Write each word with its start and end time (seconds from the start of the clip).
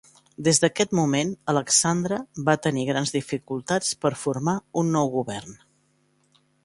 Des 0.45 0.59
d'aquest 0.61 0.93
moment, 0.99 1.33
Alexandre 1.53 2.17
va 2.47 2.57
tenir 2.67 2.85
grans 2.89 3.13
dificultats 3.17 3.93
per 4.07 4.13
formar 4.23 4.57
un 4.83 4.91
nou 4.97 5.13
govern. 5.21 5.55